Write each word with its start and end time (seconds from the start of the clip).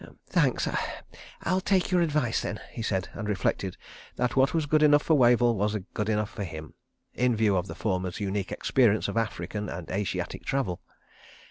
"Thanks. 0.27 0.67
I'll 1.43 1.61
take 1.61 1.91
your 1.91 2.01
advice 2.01 2.41
then," 2.41 2.59
he 2.71 2.81
said, 2.81 3.09
and 3.13 3.29
reflected 3.29 3.77
that 4.15 4.35
what 4.35 4.51
was 4.51 4.65
good 4.65 4.81
enough 4.81 5.03
for 5.03 5.15
Wavell 5.15 5.55
was 5.55 5.77
good 5.93 6.09
enough 6.09 6.31
for 6.31 6.43
him, 6.43 6.73
in 7.13 7.35
view 7.35 7.55
of 7.55 7.67
the 7.67 7.75
former's 7.75 8.19
unique 8.19 8.51
experience 8.51 9.07
of 9.07 9.15
African 9.15 9.69
and 9.69 9.91
Asiatic 9.91 10.43
travel. 10.43 10.81